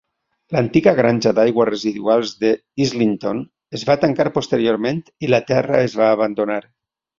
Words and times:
L'antiga 0.53 0.93
granja 0.99 1.33
d'aigües 1.39 1.69
residuals 1.69 2.31
de 2.45 2.51
Islington 2.87 3.43
es 3.81 3.85
va 3.91 3.99
tancar 4.07 4.29
posteriorment 4.41 5.05
i 5.29 5.33
la 5.37 5.43
terra 5.55 5.85
es 5.87 6.01
va 6.03 6.11
abandonar. 6.19 6.61